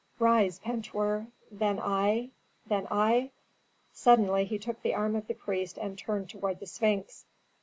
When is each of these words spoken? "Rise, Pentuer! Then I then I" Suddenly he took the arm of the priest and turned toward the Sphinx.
"Rise, 0.17 0.57
Pentuer! 0.57 1.27
Then 1.51 1.77
I 1.79 2.31
then 2.65 2.87
I" 2.89 3.29
Suddenly 4.03 4.45
he 4.45 4.57
took 4.57 4.81
the 4.81 4.95
arm 4.95 5.15
of 5.15 5.27
the 5.27 5.35
priest 5.35 5.77
and 5.77 5.95
turned 5.95 6.27
toward 6.27 6.59
the 6.59 6.65
Sphinx. 6.65 7.25